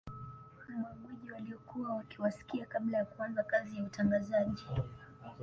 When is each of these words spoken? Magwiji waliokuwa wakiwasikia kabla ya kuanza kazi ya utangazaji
Magwiji 0.83 1.31
waliokuwa 1.31 1.95
wakiwasikia 1.95 2.65
kabla 2.65 2.97
ya 2.97 3.05
kuanza 3.05 3.43
kazi 3.43 3.77
ya 3.77 3.83
utangazaji 3.83 4.63